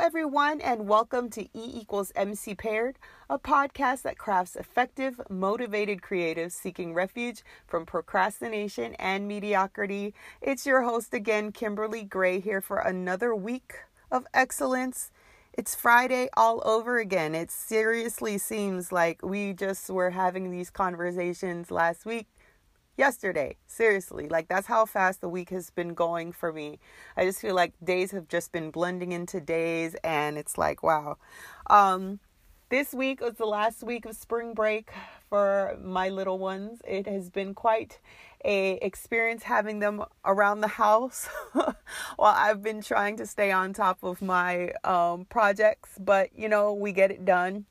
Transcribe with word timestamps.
everyone, 0.00 0.62
and 0.62 0.88
welcome 0.88 1.28
to 1.28 1.42
E 1.42 1.78
equals 1.78 2.10
MC 2.16 2.54
Paired, 2.54 2.98
a 3.28 3.38
podcast 3.38 4.00
that 4.00 4.16
crafts 4.16 4.56
effective, 4.56 5.20
motivated 5.28 6.00
creatives 6.00 6.52
seeking 6.52 6.94
refuge 6.94 7.42
from 7.66 7.84
procrastination 7.84 8.94
and 8.94 9.28
mediocrity. 9.28 10.14
It's 10.40 10.64
your 10.64 10.80
host 10.84 11.12
again, 11.12 11.52
Kimberly 11.52 12.02
Gray, 12.02 12.40
here 12.40 12.62
for 12.62 12.78
another 12.78 13.34
week 13.34 13.74
of 14.10 14.26
excellence. 14.32 15.10
It's 15.52 15.74
Friday 15.74 16.30
all 16.34 16.62
over 16.64 16.98
again. 16.98 17.34
It 17.34 17.50
seriously 17.50 18.38
seems 18.38 18.90
like 18.90 19.20
we 19.22 19.52
just 19.52 19.90
were 19.90 20.10
having 20.10 20.50
these 20.50 20.70
conversations 20.70 21.70
last 21.70 22.06
week 22.06 22.26
yesterday. 22.96 23.56
Seriously, 23.66 24.28
like 24.28 24.48
that's 24.48 24.66
how 24.66 24.86
fast 24.86 25.20
the 25.20 25.28
week 25.28 25.50
has 25.50 25.70
been 25.70 25.94
going 25.94 26.32
for 26.32 26.52
me. 26.52 26.78
I 27.16 27.24
just 27.24 27.40
feel 27.40 27.54
like 27.54 27.72
days 27.82 28.10
have 28.12 28.28
just 28.28 28.52
been 28.52 28.70
blending 28.70 29.12
into 29.12 29.40
days 29.40 29.96
and 30.04 30.36
it's 30.38 30.58
like 30.58 30.82
wow. 30.82 31.16
Um 31.68 32.20
this 32.70 32.94
week 32.94 33.20
was 33.20 33.34
the 33.34 33.46
last 33.46 33.82
week 33.82 34.06
of 34.06 34.14
spring 34.14 34.54
break 34.54 34.92
for 35.28 35.76
my 35.82 36.08
little 36.08 36.38
ones. 36.38 36.80
It 36.86 37.06
has 37.08 37.28
been 37.28 37.52
quite 37.52 37.98
a 38.44 38.74
experience 38.74 39.42
having 39.42 39.80
them 39.80 40.04
around 40.24 40.60
the 40.60 40.68
house 40.68 41.28
while 41.52 41.74
I've 42.18 42.62
been 42.62 42.80
trying 42.80 43.16
to 43.16 43.26
stay 43.26 43.50
on 43.50 43.72
top 43.72 43.98
of 44.02 44.22
my 44.22 44.72
um, 44.84 45.24
projects, 45.24 45.90
but 45.98 46.30
you 46.36 46.48
know, 46.48 46.72
we 46.72 46.92
get 46.92 47.10
it 47.10 47.24
done. 47.24 47.66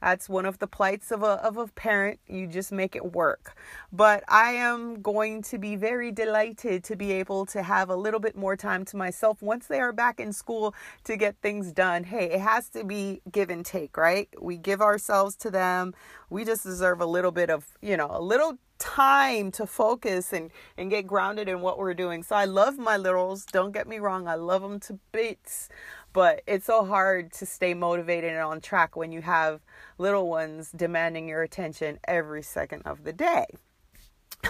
That's 0.00 0.28
one 0.28 0.46
of 0.46 0.58
the 0.58 0.66
plights 0.66 1.10
of 1.10 1.22
a 1.22 1.44
of 1.44 1.56
a 1.56 1.66
parent. 1.66 2.20
You 2.26 2.46
just 2.46 2.72
make 2.72 2.94
it 2.94 3.12
work. 3.12 3.56
But 3.92 4.22
I 4.28 4.52
am 4.52 5.02
going 5.02 5.42
to 5.42 5.58
be 5.58 5.76
very 5.76 6.12
delighted 6.12 6.84
to 6.84 6.96
be 6.96 7.12
able 7.12 7.46
to 7.46 7.62
have 7.62 7.90
a 7.90 7.96
little 7.96 8.20
bit 8.20 8.36
more 8.36 8.56
time 8.56 8.84
to 8.86 8.96
myself 8.96 9.42
once 9.42 9.66
they 9.66 9.80
are 9.80 9.92
back 9.92 10.20
in 10.20 10.32
school 10.32 10.74
to 11.04 11.16
get 11.16 11.36
things 11.42 11.72
done. 11.72 12.04
Hey, 12.04 12.30
it 12.30 12.40
has 12.40 12.68
to 12.70 12.84
be 12.84 13.20
give 13.30 13.50
and 13.50 13.64
take, 13.64 13.96
right? 13.96 14.28
We 14.40 14.56
give 14.56 14.80
ourselves 14.80 15.36
to 15.36 15.50
them. 15.50 15.94
We 16.30 16.44
just 16.44 16.62
deserve 16.62 17.00
a 17.00 17.06
little 17.06 17.32
bit 17.32 17.50
of, 17.50 17.66
you 17.82 17.96
know, 17.96 18.08
a 18.10 18.22
little 18.22 18.58
time 18.78 19.50
to 19.52 19.66
focus 19.66 20.32
and 20.32 20.50
and 20.76 20.90
get 20.90 21.06
grounded 21.06 21.48
in 21.48 21.60
what 21.60 21.78
we're 21.78 21.94
doing. 21.94 22.22
So 22.22 22.36
I 22.36 22.44
love 22.44 22.78
my 22.78 22.96
littles. 22.96 23.44
Don't 23.46 23.72
get 23.72 23.88
me 23.88 23.98
wrong. 23.98 24.28
I 24.28 24.34
love 24.34 24.62
them 24.62 24.80
to 24.80 24.98
bits 25.12 25.68
but 26.12 26.42
it's 26.46 26.66
so 26.66 26.84
hard 26.84 27.32
to 27.32 27.46
stay 27.46 27.74
motivated 27.74 28.32
and 28.32 28.40
on 28.40 28.60
track 28.60 28.96
when 28.96 29.12
you 29.12 29.22
have 29.22 29.60
little 29.98 30.28
ones 30.28 30.72
demanding 30.72 31.28
your 31.28 31.42
attention 31.42 31.98
every 32.06 32.42
second 32.42 32.82
of 32.84 33.04
the 33.04 33.12
day. 33.12 33.46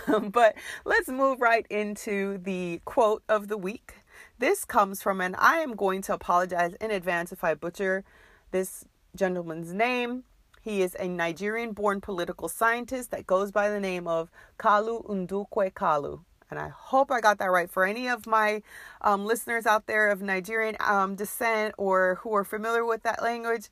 but 0.32 0.54
let's 0.84 1.08
move 1.08 1.40
right 1.40 1.66
into 1.70 2.38
the 2.38 2.80
quote 2.84 3.22
of 3.28 3.48
the 3.48 3.56
week. 3.56 3.94
This 4.38 4.64
comes 4.64 5.02
from, 5.02 5.20
and 5.20 5.34
I 5.36 5.58
am 5.58 5.74
going 5.74 6.02
to 6.02 6.14
apologize 6.14 6.74
in 6.80 6.90
advance 6.90 7.32
if 7.32 7.42
I 7.42 7.54
butcher 7.54 8.04
this 8.50 8.84
gentleman's 9.16 9.72
name. 9.72 10.24
He 10.60 10.82
is 10.82 10.96
a 10.98 11.08
Nigerian 11.08 11.72
born 11.72 12.00
political 12.00 12.48
scientist 12.48 13.10
that 13.10 13.26
goes 13.26 13.50
by 13.50 13.68
the 13.68 13.80
name 13.80 14.06
of 14.06 14.30
Kalu 14.58 15.06
Ndukwe 15.06 15.72
Kalu 15.72 16.20
and 16.50 16.58
I 16.58 16.68
hope 16.68 17.10
I 17.10 17.20
got 17.20 17.38
that 17.38 17.50
right. 17.50 17.70
For 17.70 17.84
any 17.84 18.08
of 18.08 18.26
my 18.26 18.62
um, 19.02 19.26
listeners 19.26 19.66
out 19.66 19.86
there 19.86 20.08
of 20.08 20.22
Nigerian 20.22 20.76
um, 20.80 21.14
descent 21.14 21.74
or 21.76 22.16
who 22.22 22.34
are 22.34 22.44
familiar 22.44 22.84
with 22.84 23.02
that 23.02 23.22
language, 23.22 23.68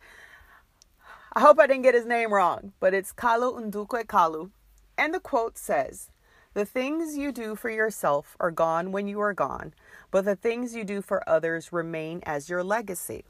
I 1.32 1.40
hope 1.40 1.58
I 1.58 1.66
didn't 1.66 1.82
get 1.82 1.94
his 1.94 2.06
name 2.06 2.32
wrong, 2.32 2.72
but 2.80 2.94
it's 2.94 3.12
Kalu 3.12 3.70
Ndukwe 3.70 4.04
Kalu. 4.04 4.50
And 4.98 5.12
the 5.12 5.20
quote 5.20 5.58
says, 5.58 6.10
The 6.54 6.64
things 6.64 7.16
you 7.16 7.32
do 7.32 7.54
for 7.54 7.70
yourself 7.70 8.36
are 8.40 8.50
gone 8.50 8.92
when 8.92 9.06
you 9.06 9.20
are 9.20 9.34
gone, 9.34 9.74
but 10.10 10.24
the 10.24 10.36
things 10.36 10.74
you 10.74 10.84
do 10.84 11.02
for 11.02 11.28
others 11.28 11.72
remain 11.72 12.20
as 12.24 12.48
your 12.48 12.64
legacy. 12.64 13.24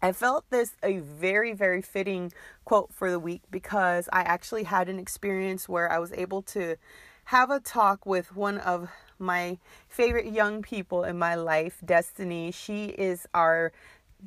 I 0.00 0.12
felt 0.12 0.48
this 0.50 0.76
a 0.82 0.98
very, 0.98 1.52
very 1.52 1.82
fitting 1.82 2.32
quote 2.64 2.92
for 2.92 3.10
the 3.10 3.18
week 3.18 3.42
because 3.50 4.08
I 4.12 4.20
actually 4.20 4.64
had 4.64 4.88
an 4.88 4.98
experience 4.98 5.68
where 5.68 5.90
I 5.90 5.98
was 5.98 6.12
able 6.12 6.42
to 6.42 6.76
have 7.24 7.50
a 7.50 7.60
talk 7.60 8.06
with 8.06 8.34
one 8.34 8.58
of 8.58 8.88
my 9.18 9.58
favorite 9.88 10.32
young 10.32 10.62
people 10.62 11.02
in 11.02 11.18
my 11.18 11.34
life, 11.34 11.78
Destiny. 11.84 12.52
She 12.52 12.86
is 12.86 13.26
our 13.34 13.72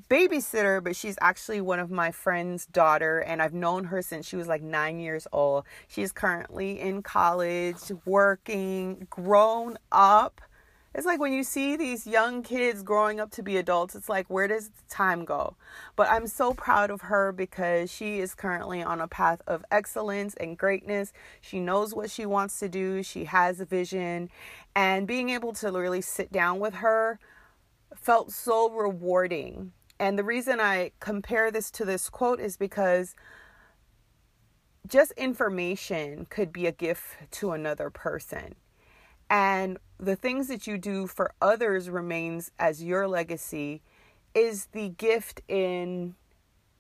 babysitter, 0.10 0.84
but 0.84 0.96
she's 0.96 1.18
actually 1.22 1.62
one 1.62 1.80
of 1.80 1.90
my 1.90 2.12
friend's 2.12 2.66
daughter, 2.66 3.20
and 3.20 3.42
I've 3.42 3.54
known 3.54 3.86
her 3.86 4.02
since 4.02 4.28
she 4.28 4.36
was 4.36 4.48
like 4.48 4.62
nine 4.62 5.00
years 5.00 5.26
old. 5.32 5.66
She's 5.88 6.12
currently 6.12 6.80
in 6.80 7.02
college, 7.02 7.92
working, 8.06 9.08
grown 9.10 9.78
up 9.92 10.42
it's 10.94 11.06
like 11.06 11.22
when 11.22 11.32
you 11.32 11.44
see 11.44 11.78
these 11.78 12.06
young 12.06 12.44
kids 12.44 12.84
growing 12.84 13.22
up 13.22 13.32
to 13.32 13.44
be 13.44 13.56
adults, 13.56 13.96
it's 13.96 14.10
like, 14.10 14.30
where 14.30 14.48
does 14.48 14.72
time 14.90 15.24
go? 15.24 15.56
But 15.96 16.10
I'm 16.10 16.28
so 16.28 16.54
proud 16.54 16.92
of 16.92 17.02
her 17.02 17.32
because 17.32 17.90
she 17.90 18.20
is 18.20 18.36
currently 18.36 18.84
on 18.84 19.00
a 19.00 19.08
path 19.08 19.42
of 19.48 19.64
excellence 19.72 20.36
and 20.36 20.58
greatness. 20.58 21.14
She 21.40 21.62
knows 21.62 21.94
what 21.96 22.12
she 22.12 22.26
wants 22.26 22.60
to 22.60 22.68
do, 22.68 23.04
she 23.04 23.24
has 23.26 23.62
a 23.62 23.66
vision, 23.66 24.30
and 24.76 25.08
being 25.08 25.30
able 25.30 25.54
to 25.54 25.72
really 25.72 26.02
sit 26.02 26.30
down 26.32 26.60
with 26.60 26.76
her 26.76 27.20
felt 27.96 28.32
so 28.32 28.70
rewarding. 28.70 29.72
And 29.98 30.20
the 30.20 30.24
reason 30.26 30.60
I 30.60 30.92
compare 31.00 31.52
this 31.52 31.72
to 31.72 31.86
this 31.86 32.10
quote 32.10 32.42
is 32.42 32.58
because 32.58 33.16
just 34.88 35.14
information 35.14 36.26
could 36.30 36.52
be 36.52 36.66
a 36.66 36.72
gift 36.74 37.32
to 37.32 37.52
another 37.52 37.90
person 37.90 38.56
and 39.32 39.78
the 40.02 40.16
things 40.16 40.48
that 40.48 40.66
you 40.66 40.80
do 40.80 41.06
for 41.06 41.32
others 41.42 41.90
remains 41.90 42.52
as 42.58 42.84
your 42.84 43.08
legacy 43.08 43.82
is 44.34 44.66
the 44.72 44.90
gift 44.90 45.42
in 45.48 46.16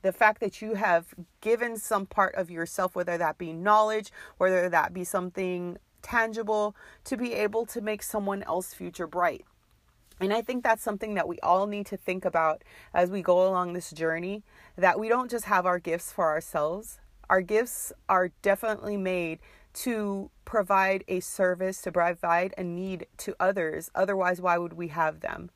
the 0.01 0.11
fact 0.11 0.41
that 0.41 0.61
you 0.61 0.73
have 0.73 1.13
given 1.39 1.77
some 1.77 2.07
part 2.07 2.33
of 2.33 2.49
yourself 2.49 2.95
whether 2.95 3.17
that 3.17 3.37
be 3.37 3.53
knowledge 3.53 4.11
whether 4.37 4.67
that 4.67 4.93
be 4.93 5.03
something 5.03 5.77
tangible 6.01 6.75
to 7.03 7.15
be 7.15 7.33
able 7.33 7.65
to 7.65 7.79
make 7.79 8.01
someone 8.01 8.41
else 8.43 8.73
future 8.73 9.05
bright 9.05 9.45
and 10.19 10.33
I 10.33 10.41
think 10.41 10.63
that's 10.63 10.83
something 10.83 11.15
that 11.15 11.27
we 11.27 11.39
all 11.39 11.65
need 11.65 11.87
to 11.87 11.97
think 11.97 12.25
about 12.25 12.63
as 12.93 13.09
we 13.09 13.21
go 13.21 13.47
along 13.47 13.73
this 13.73 13.89
journey 13.91 14.43
that 14.75 14.99
we 14.99 15.09
don't 15.09 15.31
just 15.31 15.45
have 15.45 15.65
our 15.65 15.79
gifts 15.79 16.11
for 16.11 16.29
ourselves. 16.29 16.99
Our 17.27 17.41
gifts 17.41 17.91
are 18.07 18.29
definitely 18.43 18.97
made 18.97 19.39
to 19.73 20.29
provide 20.45 21.03
a 21.07 21.19
service, 21.19 21.81
to 21.83 21.91
provide 21.91 22.53
a 22.57 22.63
need 22.63 23.07
to 23.17 23.35
others. 23.39 23.89
Otherwise, 23.95 24.41
why 24.41 24.57
would 24.57 24.73
we 24.73 24.89
have 24.89 25.21
them? 25.21 25.49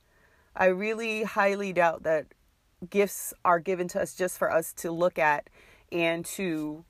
I 0.56 0.68
really 0.68 1.24
highly 1.24 1.74
doubt 1.74 2.04
that 2.04 2.28
gifts 2.90 3.34
are 3.44 3.60
given 3.60 3.88
to 3.90 4.02
us 4.02 4.16
just 4.16 4.38
for 4.38 4.52
us 4.52 4.74
to 4.74 4.92
look 4.92 5.20
at 5.20 5.50
and 5.92 6.26
to, 6.26 6.86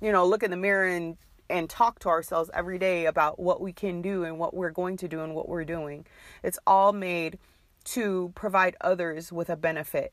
you 0.00 0.12
know, 0.12 0.26
look 0.26 0.42
in 0.42 0.50
the 0.50 0.56
mirror 0.56 0.86
and 0.86 1.16
and 1.48 1.68
talk 1.68 1.98
to 1.98 2.08
ourselves 2.08 2.48
every 2.54 2.78
day 2.78 3.06
about 3.06 3.40
what 3.40 3.60
we 3.60 3.72
can 3.72 4.00
do 4.00 4.22
and 4.22 4.38
what 4.38 4.54
we're 4.54 4.70
going 4.70 4.96
to 4.96 5.08
do 5.08 5.20
and 5.20 5.34
what 5.34 5.48
we're 5.48 5.64
doing. 5.64 6.06
It's 6.44 6.60
all 6.64 6.92
made 6.92 7.38
to 7.86 8.30
provide 8.36 8.76
others 8.80 9.32
with 9.32 9.50
a 9.50 9.56
benefit. 9.56 10.12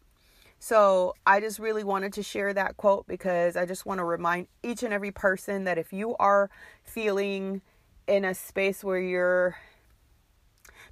So 0.60 1.16
I 1.26 1.40
just 1.40 1.60
really 1.60 1.84
wanted 1.84 2.14
to 2.14 2.24
share 2.24 2.54
that 2.54 2.78
quote 2.78 3.08
because 3.08 3.56
I 3.56 3.66
just 3.66 3.86
want 3.86 4.00
to 4.00 4.04
remind 4.04 4.48
each 4.64 4.84
and 4.84 4.94
every 4.94 5.12
person 5.12 5.66
that 5.66 5.78
if 5.78 5.94
you 5.94 6.16
are 6.18 6.50
feeling 6.84 7.62
in 8.08 8.26
a 8.26 8.34
space 8.34 8.84
where 8.84 9.00
you're 9.00 9.56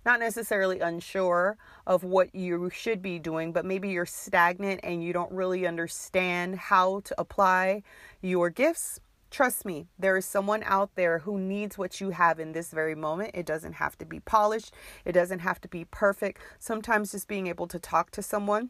not 0.05 0.19
necessarily 0.19 0.79
unsure 0.79 1.57
of 1.87 2.03
what 2.03 2.35
you 2.35 2.69
should 2.69 3.01
be 3.01 3.17
doing, 3.17 3.51
but 3.51 3.65
maybe 3.65 3.89
you're 3.89 4.05
stagnant 4.05 4.81
and 4.83 5.03
you 5.03 5.13
don't 5.13 5.31
really 5.31 5.65
understand 5.65 6.55
how 6.55 6.99
to 7.01 7.15
apply 7.19 7.81
your 8.21 8.51
gifts. 8.51 8.99
Trust 9.31 9.65
me, 9.65 9.87
there 9.97 10.15
is 10.15 10.25
someone 10.25 10.61
out 10.63 10.91
there 10.95 11.19
who 11.19 11.39
needs 11.39 11.77
what 11.77 11.99
you 11.99 12.11
have 12.11 12.39
in 12.39 12.51
this 12.51 12.69
very 12.71 12.95
moment. 12.95 13.31
It 13.33 13.47
doesn't 13.47 13.73
have 13.73 13.97
to 13.97 14.05
be 14.05 14.19
polished, 14.19 14.73
it 15.03 15.13
doesn't 15.13 15.39
have 15.39 15.59
to 15.61 15.67
be 15.67 15.85
perfect. 15.85 16.39
Sometimes 16.59 17.11
just 17.11 17.27
being 17.27 17.47
able 17.47 17.67
to 17.67 17.79
talk 17.79 18.11
to 18.11 18.21
someone 18.21 18.69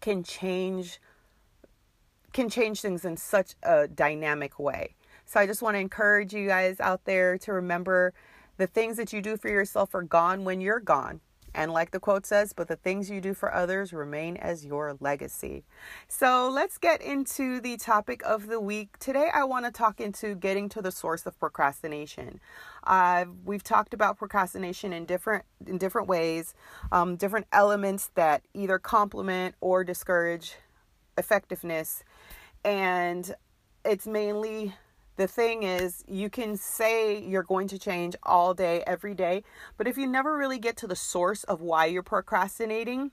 can 0.00 0.22
change 0.22 1.00
can 2.32 2.48
change 2.50 2.80
things 2.82 3.04
in 3.04 3.16
such 3.16 3.54
a 3.62 3.88
dynamic 3.88 4.58
way. 4.58 4.94
So 5.24 5.40
I 5.40 5.46
just 5.46 5.62
want 5.62 5.74
to 5.76 5.78
encourage 5.80 6.34
you 6.34 6.46
guys 6.46 6.78
out 6.78 7.04
there 7.04 7.38
to 7.38 7.52
remember 7.52 8.12
the 8.58 8.66
things 8.66 8.96
that 8.96 9.12
you 9.12 9.22
do 9.22 9.36
for 9.36 9.48
yourself 9.48 9.94
are 9.94 10.02
gone 10.02 10.44
when 10.44 10.60
you're 10.60 10.80
gone. 10.80 11.20
And 11.54 11.72
like 11.72 11.90
the 11.90 12.00
quote 12.00 12.26
says, 12.26 12.52
but 12.52 12.68
the 12.68 12.76
things 12.76 13.10
you 13.10 13.20
do 13.20 13.34
for 13.34 13.52
others 13.52 13.92
remain 13.92 14.36
as 14.36 14.64
your 14.64 14.96
legacy. 15.00 15.64
So 16.06 16.48
let's 16.48 16.78
get 16.78 17.00
into 17.00 17.60
the 17.60 17.76
topic 17.76 18.22
of 18.24 18.46
the 18.46 18.60
week. 18.60 18.98
Today, 18.98 19.30
I 19.32 19.44
want 19.44 19.64
to 19.64 19.70
talk 19.70 20.00
into 20.00 20.34
getting 20.34 20.68
to 20.70 20.82
the 20.82 20.92
source 20.92 21.26
of 21.26 21.38
procrastination. 21.38 22.40
Uh, 22.84 23.26
we've 23.44 23.64
talked 23.64 23.94
about 23.94 24.18
procrastination 24.18 24.92
in 24.92 25.04
different 25.04 25.44
in 25.66 25.78
different 25.78 26.08
ways, 26.08 26.54
um, 26.92 27.16
different 27.16 27.46
elements 27.52 28.10
that 28.14 28.42
either 28.54 28.78
complement 28.78 29.54
or 29.60 29.84
discourage 29.84 30.56
effectiveness, 31.16 32.04
and 32.64 33.34
it's 33.84 34.06
mainly 34.06 34.74
the 35.18 35.26
thing 35.26 35.64
is, 35.64 36.04
you 36.06 36.30
can 36.30 36.56
say 36.56 37.20
you're 37.20 37.42
going 37.42 37.66
to 37.68 37.78
change 37.78 38.14
all 38.22 38.54
day, 38.54 38.84
every 38.86 39.14
day, 39.14 39.42
but 39.76 39.88
if 39.88 39.98
you 39.98 40.06
never 40.06 40.38
really 40.38 40.60
get 40.60 40.76
to 40.78 40.86
the 40.86 40.96
source 40.96 41.42
of 41.44 41.60
why 41.60 41.86
you're 41.86 42.04
procrastinating, 42.04 43.10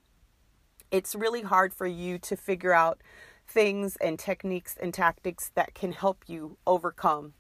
it's 0.92 1.16
really 1.16 1.42
hard 1.42 1.74
for 1.74 1.88
you 1.88 2.20
to 2.20 2.38
figure 2.38 2.74
out 2.74 3.02
things 3.48 3.98
and 3.98 4.20
techniques 4.20 4.78
and 4.80 4.94
tactics 4.94 5.52
that 5.56 5.74
can 5.74 5.92
help 5.92 6.24
you 6.28 6.58
overcome 6.68 7.34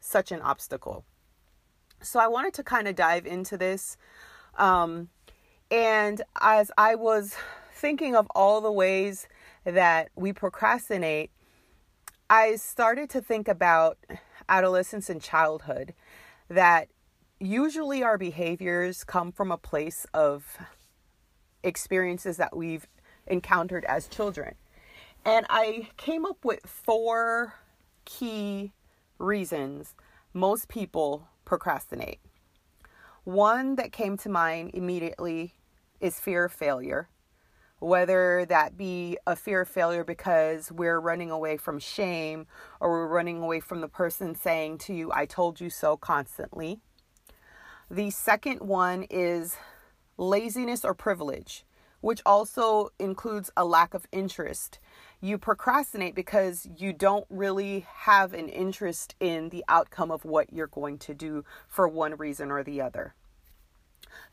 such 0.00 0.32
an 0.32 0.42
obstacle. 0.42 1.04
So 2.02 2.18
I 2.18 2.26
wanted 2.26 2.54
to 2.54 2.64
kind 2.64 2.88
of 2.88 2.96
dive 2.96 3.24
into 3.24 3.56
this. 3.56 3.96
Um, 4.58 5.10
and 5.70 6.22
as 6.40 6.72
I 6.76 6.96
was 6.96 7.36
thinking 7.72 8.16
of 8.16 8.26
all 8.34 8.60
the 8.60 8.72
ways 8.72 9.28
that 9.64 10.10
we 10.16 10.32
procrastinate, 10.32 11.30
I 12.28 12.56
started 12.56 13.08
to 13.10 13.20
think 13.20 13.46
about 13.46 13.98
adolescence 14.48 15.08
and 15.08 15.22
childhood 15.22 15.94
that 16.48 16.88
usually 17.38 18.02
our 18.02 18.18
behaviors 18.18 19.04
come 19.04 19.30
from 19.30 19.52
a 19.52 19.56
place 19.56 20.06
of 20.12 20.58
experiences 21.62 22.36
that 22.38 22.56
we've 22.56 22.86
encountered 23.28 23.84
as 23.84 24.08
children. 24.08 24.56
And 25.24 25.46
I 25.48 25.88
came 25.96 26.24
up 26.24 26.44
with 26.44 26.60
four 26.66 27.54
key 28.04 28.72
reasons 29.18 29.94
most 30.32 30.68
people 30.68 31.28
procrastinate. 31.44 32.20
One 33.22 33.76
that 33.76 33.92
came 33.92 34.16
to 34.18 34.28
mind 34.28 34.72
immediately 34.74 35.54
is 36.00 36.20
fear 36.20 36.44
of 36.46 36.52
failure, 36.52 37.08
whether 37.78 38.46
that 38.46 38.76
be 38.76 39.18
a 39.26 39.36
fear 39.36 39.62
of 39.62 39.68
failure 39.68 40.04
because 40.04 40.72
we're 40.72 40.98
running 40.98 41.30
away 41.30 41.56
from 41.56 41.78
shame 41.78 42.46
or 42.80 42.90
we're 42.90 43.06
running 43.06 43.42
away 43.42 43.60
from 43.60 43.80
the 43.80 43.88
person 43.88 44.34
saying 44.34 44.78
to 44.78 44.94
you, 44.94 45.12
I 45.12 45.26
told 45.26 45.60
you 45.60 45.70
so 45.70 45.96
constantly. 45.96 46.80
The 47.90 48.10
second 48.10 48.60
one 48.60 49.04
is 49.04 49.56
laziness 50.16 50.84
or 50.84 50.94
privilege, 50.94 51.64
which 52.00 52.20
also 52.26 52.88
includes 52.98 53.50
a 53.56 53.64
lack 53.64 53.94
of 53.94 54.06
interest 54.10 54.78
you 55.20 55.38
procrastinate 55.38 56.14
because 56.14 56.68
you 56.76 56.92
don't 56.92 57.26
really 57.30 57.86
have 57.88 58.34
an 58.34 58.48
interest 58.48 59.14
in 59.18 59.48
the 59.48 59.64
outcome 59.68 60.10
of 60.10 60.24
what 60.24 60.52
you're 60.52 60.66
going 60.66 60.98
to 60.98 61.14
do 61.14 61.44
for 61.68 61.88
one 61.88 62.16
reason 62.16 62.50
or 62.50 62.62
the 62.62 62.80
other. 62.80 63.14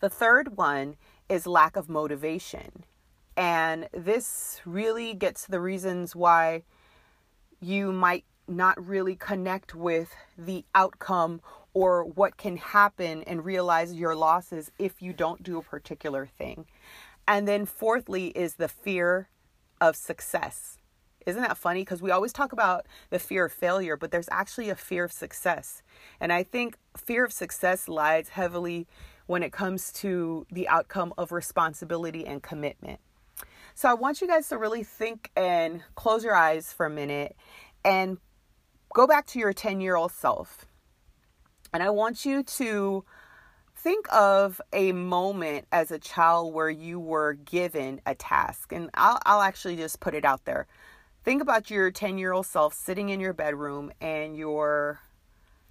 The 0.01 0.09
third 0.09 0.57
one 0.57 0.95
is 1.29 1.47
lack 1.47 1.75
of 1.75 1.89
motivation. 1.89 2.83
And 3.35 3.89
this 3.93 4.61
really 4.65 5.13
gets 5.13 5.45
to 5.45 5.51
the 5.51 5.59
reasons 5.59 6.15
why 6.15 6.63
you 7.59 7.91
might 7.91 8.25
not 8.47 8.85
really 8.85 9.15
connect 9.15 9.73
with 9.73 10.13
the 10.37 10.65
outcome 10.75 11.41
or 11.73 12.03
what 12.03 12.37
can 12.37 12.57
happen 12.57 13.23
and 13.23 13.43
realize 13.43 13.93
your 13.93 14.15
losses 14.15 14.71
if 14.77 15.01
you 15.01 15.13
don't 15.13 15.41
do 15.41 15.57
a 15.57 15.63
particular 15.63 16.25
thing. 16.25 16.65
And 17.27 17.47
then, 17.47 17.65
fourthly, 17.65 18.27
is 18.27 18.55
the 18.55 18.67
fear 18.67 19.29
of 19.81 19.95
success. 19.95 20.77
Isn't 21.25 21.41
that 21.41 21.57
funny? 21.57 21.81
Because 21.81 22.01
we 22.01 22.11
always 22.11 22.33
talk 22.33 22.51
about 22.51 22.85
the 23.09 23.17
fear 23.17 23.45
of 23.45 23.53
failure, 23.53 23.95
but 23.95 24.11
there's 24.11 24.29
actually 24.29 24.69
a 24.69 24.75
fear 24.75 25.05
of 25.05 25.11
success. 25.11 25.81
And 26.19 26.33
I 26.33 26.43
think 26.43 26.77
fear 26.97 27.23
of 27.23 27.31
success 27.31 27.87
lies 27.87 28.29
heavily 28.29 28.87
when 29.25 29.41
it 29.41 29.53
comes 29.53 29.91
to 29.93 30.45
the 30.51 30.67
outcome 30.67 31.13
of 31.17 31.31
responsibility 31.31 32.25
and 32.25 32.43
commitment. 32.43 32.99
So 33.75 33.89
I 33.89 33.93
want 33.93 34.21
you 34.21 34.27
guys 34.27 34.47
to 34.49 34.57
really 34.57 34.83
think 34.83 35.31
and 35.35 35.83
close 35.95 36.23
your 36.23 36.35
eyes 36.35 36.71
for 36.71 36.85
a 36.85 36.89
minute 36.89 37.35
and 37.83 38.17
go 38.93 39.07
back 39.07 39.25
to 39.27 39.39
your 39.39 39.51
10 39.51 39.81
year 39.81 39.95
old 39.95 40.11
self. 40.11 40.65
And 41.73 41.81
I 41.81 41.89
want 41.89 42.23
you 42.23 42.43
to 42.43 43.03
think 43.75 44.05
of 44.13 44.61
a 44.71 44.91
moment 44.91 45.65
as 45.71 45.89
a 45.89 45.97
child 45.97 46.53
where 46.53 46.69
you 46.69 46.99
were 46.99 47.33
given 47.33 47.99
a 48.05 48.13
task. 48.13 48.71
And 48.71 48.89
I'll, 48.93 49.19
I'll 49.25 49.41
actually 49.41 49.75
just 49.75 49.99
put 49.99 50.13
it 50.13 50.23
out 50.23 50.45
there. 50.45 50.67
Think 51.23 51.41
about 51.41 51.71
your 51.71 51.89
10 51.89 52.17
year 52.17 52.31
old 52.31 52.45
self 52.45 52.75
sitting 52.75 53.09
in 53.09 53.19
your 53.19 53.33
bedroom 53.33 53.91
and 53.99 54.37
your 54.37 54.99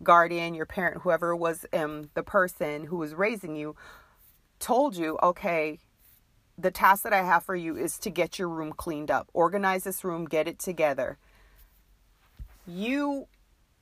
guardian, 0.03 0.55
your 0.55 0.67
parent, 0.67 1.03
whoever 1.03 1.37
was 1.37 1.65
um, 1.73 2.11
the 2.15 2.25
person 2.25 2.85
who 2.85 2.97
was 2.97 3.15
raising 3.15 3.55
you, 3.55 3.77
told 4.59 4.97
you, 4.97 5.19
okay, 5.23 5.79
the 6.59 6.71
task 6.71 7.03
that 7.05 7.13
I 7.13 7.23
have 7.23 7.45
for 7.45 7.57
you 7.57 7.77
is 7.77 7.99
to 7.99 8.11
get 8.11 8.39
your 8.39 8.49
room 8.49 8.73
cleaned 8.73 9.11
up, 9.11 9.29
organize 9.33 9.85
this 9.85 10.05
room, 10.05 10.27
get 10.27 10.49
it 10.49 10.59
together. 10.59 11.19
You 12.67 13.27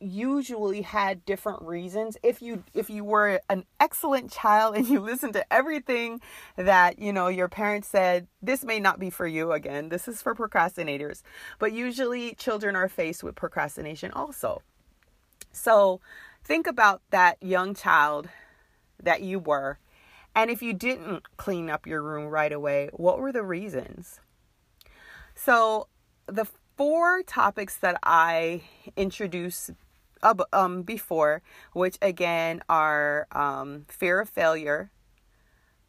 usually 0.01 0.81
had 0.83 1.25
different 1.27 1.63
reasons. 1.63 2.17
If 2.23 2.41
you 2.41 2.65
if 2.73 2.89
you 2.89 3.05
were 3.05 3.41
an 3.51 3.65
excellent 3.79 4.33
child 4.33 4.75
and 4.77 4.89
you 4.89 5.01
listened 5.01 5.35
to 5.35 5.53
everything 5.53 6.21
that 6.57 6.99
you 6.99 7.13
know 7.13 7.29
your 7.29 7.49
parents 7.49 7.89
said 7.89 8.27
this 8.43 8.65
may 8.65 8.81
not 8.81 8.99
be 8.99 9.11
for 9.11 9.27
you 9.27 9.53
again. 9.53 9.91
This 9.91 10.09
is 10.09 10.23
for 10.23 10.35
procrastinators. 10.35 11.23
But 11.59 11.73
usually 11.73 12.35
children 12.35 12.75
are 12.77 12.89
faced 12.89 13.23
with 13.23 13.35
procrastination 13.35 14.11
also. 14.13 14.63
So 15.53 16.01
think 16.45 16.67
about 16.67 17.03
that 17.11 17.43
young 17.43 17.75
child 17.75 18.29
that 19.03 19.23
you 19.23 19.39
were 19.39 19.79
and 20.35 20.51
if 20.51 20.63
you 20.63 20.73
didn't 20.73 21.25
clean 21.37 21.69
up 21.69 21.87
your 21.87 22.03
room 22.03 22.27
right 22.27 22.53
away 22.53 22.89
what 22.93 23.19
were 23.19 23.33
the 23.33 23.43
reasons 23.43 24.21
so 25.35 25.87
the 26.27 26.47
four 26.77 27.23
topics 27.23 27.77
that 27.77 27.99
I 28.03 28.63
introduced 28.97 29.71
um, 30.53 30.83
before, 30.83 31.43
which 31.73 31.97
again 32.03 32.63
are 32.69 33.27
um, 33.33 33.87
fear 33.89 34.21
of 34.21 34.29
failure, 34.29 34.91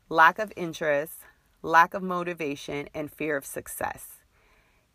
lack 0.10 0.40
of 0.40 0.52
interest, 0.56 1.20
lack 1.62 1.94
of 1.94 2.02
motivation, 2.02 2.90
and 2.94 3.12
fear 3.12 3.38
of 3.38 3.46
success. 3.46 4.21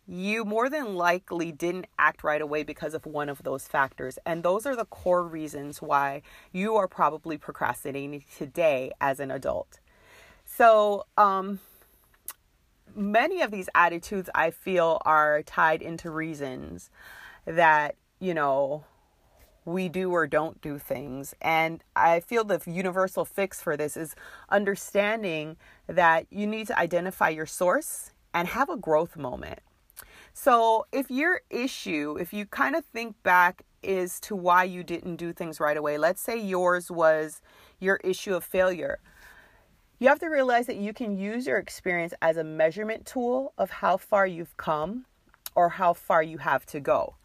You 0.07 0.45
more 0.45 0.69
than 0.69 0.95
likely 0.95 1.51
didn't 1.51 1.87
act 1.99 2.23
right 2.23 2.41
away 2.41 2.63
because 2.63 2.93
of 2.93 3.05
one 3.05 3.27
of 3.27 3.43
those 3.43 3.67
factors. 3.67 4.17
And 4.25 4.41
those 4.41 4.65
are 4.65 4.75
the 4.75 4.85
core 4.85 5.27
reasons 5.27 5.81
why 5.81 6.21
you 6.53 6.75
are 6.77 6.87
probably 6.87 7.37
procrastinating 7.37 8.23
today 8.37 8.91
as 9.01 9.19
an 9.19 9.31
adult. 9.31 9.79
So, 10.45 11.05
um, 11.17 11.59
many 12.95 13.41
of 13.41 13.51
these 13.51 13.67
attitudes 13.75 14.29
I 14.33 14.51
feel 14.51 15.01
are 15.05 15.43
tied 15.43 15.81
into 15.81 16.09
reasons 16.09 16.89
that, 17.45 17.95
you 18.19 18.33
know, 18.33 18.85
we 19.65 19.89
do 19.89 20.11
or 20.11 20.25
don't 20.25 20.61
do 20.61 20.79
things. 20.79 21.35
And 21.41 21.83
I 21.95 22.21
feel 22.21 22.45
the 22.45 22.61
universal 22.65 23.25
fix 23.25 23.61
for 23.61 23.75
this 23.75 23.97
is 23.97 24.15
understanding 24.49 25.57
that 25.87 26.27
you 26.29 26.47
need 26.47 26.67
to 26.67 26.79
identify 26.79 27.29
your 27.29 27.45
source 27.45 28.11
and 28.33 28.47
have 28.47 28.69
a 28.69 28.77
growth 28.77 29.17
moment. 29.17 29.59
So, 30.39 30.85
if 30.91 31.09
your 31.09 31.41
issue, 31.49 32.15
if 32.21 32.31
you 32.31 32.45
kind 32.45 32.75
of 32.75 32.85
think 32.85 33.15
back 33.23 33.63
is 33.81 34.19
to 34.19 34.35
why 34.35 34.65
you 34.65 34.83
didn't 34.83 35.15
do 35.15 35.33
things 35.33 35.59
right 35.59 35.75
away, 35.75 35.97
let's 35.97 36.21
say 36.21 36.37
yours 36.37 36.91
was 36.91 37.41
your 37.79 37.99
issue 38.03 38.35
of 38.35 38.43
failure. 38.43 38.99
You 39.97 40.09
have 40.09 40.19
to 40.19 40.27
realize 40.27 40.67
that 40.67 40.75
you 40.75 40.93
can 40.93 41.17
use 41.17 41.47
your 41.47 41.57
experience 41.57 42.13
as 42.21 42.37
a 42.37 42.43
measurement 42.43 43.07
tool 43.07 43.53
of 43.57 43.71
how 43.71 43.97
far 43.97 44.27
you've 44.27 44.55
come 44.57 45.05
or 45.55 45.69
how 45.69 45.93
far 45.93 46.21
you 46.21 46.37
have 46.37 46.67
to 46.67 46.79
go. 46.79 47.15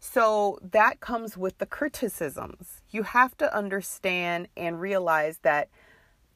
So 0.00 0.58
that 0.62 1.00
comes 1.00 1.36
with 1.36 1.58
the 1.58 1.66
criticisms. 1.66 2.80
You 2.88 3.02
have 3.02 3.36
to 3.36 3.54
understand 3.54 4.48
and 4.56 4.80
realize 4.80 5.40
that 5.42 5.68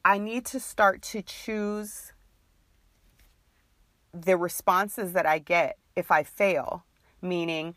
I 0.05 0.19
need 0.19 0.45
to 0.45 0.59
start 0.59 1.01
to 1.13 1.23
choose 1.23 2.13
the 4.13 4.37
responses 4.37 5.13
that 5.13 5.25
I 5.25 5.39
get 5.39 5.79
if 5.97 6.11
I 6.11 6.23
fail, 6.23 6.85
meaning, 7.21 7.75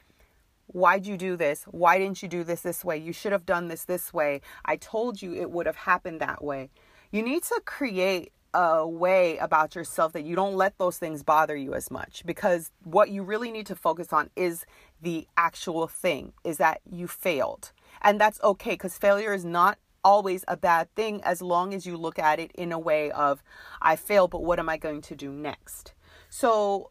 why'd 0.67 1.07
you 1.07 1.17
do 1.17 1.37
this? 1.37 1.65
Why 1.65 1.99
didn't 1.99 2.23
you 2.23 2.29
do 2.29 2.45
this 2.45 2.61
this 2.61 2.85
way? 2.85 2.99
You 2.99 3.13
should 3.13 3.33
have 3.33 3.47
done 3.47 3.69
this 3.69 3.85
this 3.85 4.13
way. 4.13 4.43
I 4.65 4.77
told 4.77 5.23
you 5.23 5.35
it 5.35 5.51
would 5.51 5.67
have 5.67 5.77
happened 5.77 6.21
that 6.21 6.45
way. 6.45 6.71
You 7.11 7.23
need 7.23 7.43
to 7.45 7.61
create 7.65 8.31
a 8.53 8.87
way 8.87 9.39
about 9.39 9.75
yourself 9.75 10.13
that 10.13 10.25
you 10.25 10.37
don't 10.37 10.55
let 10.55 10.77
those 10.79 10.99
things 10.99 11.23
bother 11.23 11.57
you 11.57 11.73
as 11.75 11.91
much 11.91 12.25
because 12.27 12.73
what 12.83 13.09
you 13.11 13.23
really 13.23 13.51
need 13.51 13.67
to 13.67 13.77
focus 13.77 14.13
on 14.13 14.29
is 14.35 14.67
the 15.01 15.27
actual 15.37 15.87
thing 15.87 16.33
is 16.43 16.57
that 16.57 16.81
you 16.91 17.07
failed 17.07 17.71
and 18.03 18.21
that's 18.21 18.41
okay 18.43 18.73
because 18.73 18.99
failure 18.99 19.33
is 19.33 19.45
not 19.45 19.79
always 20.03 20.45
a 20.49 20.57
bad 20.57 20.93
thing 20.97 21.23
as 21.23 21.41
long 21.41 21.73
as 21.73 21.87
you 21.87 21.97
look 21.97 22.19
at 22.19 22.41
it 22.41 22.51
in 22.57 22.73
a 22.73 22.79
way 22.79 23.13
of 23.13 23.41
i 23.83 23.95
failed 23.95 24.33
but 24.33 24.43
what 24.43 24.59
am 24.59 24.69
i 24.69 24.77
going 24.77 25.01
to 25.01 25.15
do 25.15 25.31
next 25.31 25.93
so 26.29 26.91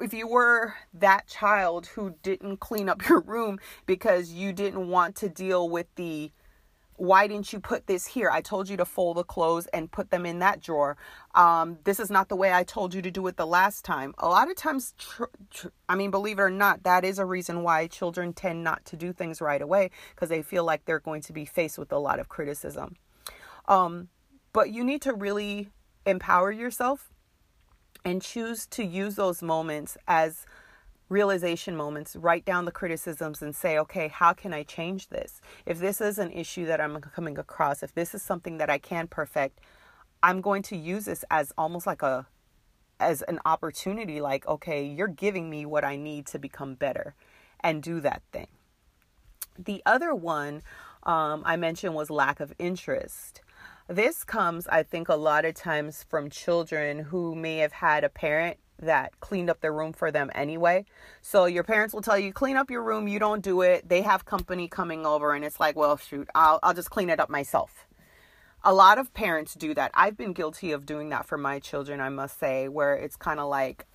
if 0.00 0.14
you 0.14 0.26
were 0.26 0.74
that 0.94 1.26
child 1.26 1.86
who 1.86 2.14
didn't 2.22 2.58
clean 2.58 2.88
up 2.88 3.08
your 3.08 3.20
room 3.20 3.58
because 3.86 4.32
you 4.32 4.52
didn't 4.52 4.88
want 4.88 5.16
to 5.16 5.28
deal 5.28 5.68
with 5.68 5.86
the 5.96 6.30
why 7.00 7.26
didn't 7.26 7.50
you 7.50 7.60
put 7.60 7.86
this 7.86 8.06
here? 8.06 8.30
I 8.30 8.42
told 8.42 8.68
you 8.68 8.76
to 8.76 8.84
fold 8.84 9.16
the 9.16 9.24
clothes 9.24 9.66
and 9.68 9.90
put 9.90 10.10
them 10.10 10.26
in 10.26 10.40
that 10.40 10.60
drawer. 10.60 10.98
Um, 11.34 11.78
this 11.84 11.98
is 11.98 12.10
not 12.10 12.28
the 12.28 12.36
way 12.36 12.52
I 12.52 12.62
told 12.62 12.92
you 12.92 13.00
to 13.00 13.10
do 13.10 13.26
it 13.26 13.38
the 13.38 13.46
last 13.46 13.86
time. 13.86 14.12
A 14.18 14.28
lot 14.28 14.50
of 14.50 14.56
times, 14.56 14.92
tr- 14.98 15.24
tr- 15.48 15.68
I 15.88 15.94
mean, 15.94 16.10
believe 16.10 16.38
it 16.38 16.42
or 16.42 16.50
not, 16.50 16.82
that 16.82 17.02
is 17.02 17.18
a 17.18 17.24
reason 17.24 17.62
why 17.62 17.86
children 17.86 18.34
tend 18.34 18.62
not 18.62 18.84
to 18.84 18.96
do 18.96 19.14
things 19.14 19.40
right 19.40 19.62
away 19.62 19.90
because 20.14 20.28
they 20.28 20.42
feel 20.42 20.64
like 20.64 20.84
they're 20.84 21.00
going 21.00 21.22
to 21.22 21.32
be 21.32 21.46
faced 21.46 21.78
with 21.78 21.90
a 21.90 21.98
lot 21.98 22.20
of 22.20 22.28
criticism. 22.28 22.96
Um, 23.66 24.08
but 24.52 24.70
you 24.70 24.84
need 24.84 25.00
to 25.02 25.14
really 25.14 25.70
empower 26.04 26.52
yourself 26.52 27.10
and 28.04 28.22
choose 28.22 28.66
to 28.66 28.84
use 28.84 29.16
those 29.16 29.42
moments 29.42 29.96
as 30.08 30.46
realization 31.08 31.76
moments, 31.76 32.16
write 32.16 32.44
down 32.44 32.64
the 32.64 32.72
criticisms 32.72 33.42
and 33.42 33.54
say, 33.54 33.76
okay, 33.78 34.08
how 34.08 34.32
can 34.32 34.54
I 34.54 34.62
change 34.62 35.08
this? 35.08 35.42
If 35.66 35.78
this 35.80 36.00
is 36.00 36.18
an 36.18 36.30
issue 36.30 36.66
that 36.66 36.80
I'm 36.80 37.00
coming 37.00 37.36
across, 37.36 37.82
if 37.82 37.94
this 37.94 38.14
is 38.14 38.22
something 38.22 38.58
that 38.58 38.70
I 38.70 38.78
can 38.78 39.08
perfect, 39.08 39.58
I'm 40.22 40.40
going 40.40 40.62
to 40.64 40.76
use 40.76 41.06
this 41.06 41.24
as 41.30 41.52
almost 41.58 41.86
like 41.86 42.02
a 42.02 42.26
as 43.00 43.22
an 43.22 43.40
opportunity 43.46 44.20
like, 44.20 44.46
okay, 44.46 44.84
you're 44.84 45.08
giving 45.08 45.48
me 45.48 45.64
what 45.64 45.84
I 45.84 45.96
need 45.96 46.26
to 46.26 46.38
become 46.38 46.74
better 46.74 47.14
and 47.60 47.82
do 47.82 47.98
that 48.00 48.22
thing. 48.30 48.48
The 49.58 49.82
other 49.86 50.14
one 50.14 50.62
um, 51.02 51.42
I 51.46 51.56
mentioned 51.56 51.94
was 51.94 52.10
lack 52.10 52.40
of 52.40 52.52
interest. 52.58 53.40
This 53.90 54.22
comes, 54.22 54.68
I 54.68 54.84
think, 54.84 55.08
a 55.08 55.16
lot 55.16 55.44
of 55.44 55.56
times 55.56 56.04
from 56.08 56.30
children 56.30 57.00
who 57.00 57.34
may 57.34 57.56
have 57.56 57.72
had 57.72 58.04
a 58.04 58.08
parent 58.08 58.56
that 58.78 59.18
cleaned 59.18 59.50
up 59.50 59.60
their 59.60 59.72
room 59.72 59.92
for 59.92 60.12
them 60.12 60.30
anyway. 60.32 60.84
So 61.22 61.46
your 61.46 61.64
parents 61.64 61.92
will 61.92 62.00
tell 62.00 62.16
you, 62.16 62.32
clean 62.32 62.56
up 62.56 62.70
your 62.70 62.84
room, 62.84 63.08
you 63.08 63.18
don't 63.18 63.42
do 63.42 63.62
it. 63.62 63.88
They 63.88 64.02
have 64.02 64.24
company 64.24 64.68
coming 64.68 65.04
over, 65.04 65.34
and 65.34 65.44
it's 65.44 65.58
like, 65.58 65.74
well, 65.74 65.96
shoot, 65.96 66.28
I'll, 66.36 66.60
I'll 66.62 66.72
just 66.72 66.90
clean 66.90 67.10
it 67.10 67.18
up 67.18 67.30
myself. 67.30 67.88
A 68.62 68.72
lot 68.72 68.98
of 68.98 69.12
parents 69.12 69.54
do 69.54 69.74
that. 69.74 69.90
I've 69.92 70.16
been 70.16 70.34
guilty 70.34 70.70
of 70.70 70.86
doing 70.86 71.08
that 71.08 71.26
for 71.26 71.36
my 71.36 71.58
children, 71.58 72.00
I 72.00 72.10
must 72.10 72.38
say, 72.38 72.68
where 72.68 72.94
it's 72.94 73.16
kind 73.16 73.40
of 73.40 73.48
like 73.48 73.86